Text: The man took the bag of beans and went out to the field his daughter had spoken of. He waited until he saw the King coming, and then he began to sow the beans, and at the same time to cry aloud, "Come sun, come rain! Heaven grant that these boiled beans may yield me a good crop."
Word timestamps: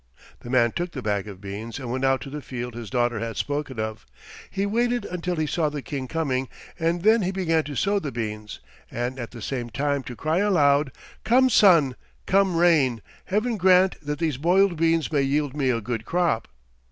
The 0.39 0.49
man 0.49 0.71
took 0.71 0.93
the 0.93 1.03
bag 1.03 1.27
of 1.27 1.39
beans 1.41 1.77
and 1.77 1.91
went 1.91 2.05
out 2.05 2.21
to 2.21 2.31
the 2.31 2.41
field 2.41 2.73
his 2.73 2.89
daughter 2.89 3.19
had 3.19 3.37
spoken 3.37 3.79
of. 3.79 4.07
He 4.49 4.65
waited 4.65 5.05
until 5.05 5.35
he 5.35 5.45
saw 5.45 5.69
the 5.69 5.83
King 5.83 6.07
coming, 6.07 6.49
and 6.79 7.03
then 7.03 7.21
he 7.21 7.29
began 7.31 7.63
to 7.65 7.75
sow 7.75 7.99
the 7.99 8.11
beans, 8.11 8.59
and 8.89 9.19
at 9.19 9.29
the 9.29 9.43
same 9.43 9.69
time 9.69 10.01
to 10.05 10.15
cry 10.15 10.39
aloud, 10.39 10.91
"Come 11.23 11.51
sun, 11.51 11.95
come 12.25 12.55
rain! 12.57 13.03
Heaven 13.25 13.57
grant 13.57 14.01
that 14.03 14.17
these 14.17 14.37
boiled 14.37 14.75
beans 14.75 15.11
may 15.11 15.21
yield 15.21 15.55
me 15.55 15.69
a 15.69 15.81
good 15.81 16.03
crop." 16.03 16.47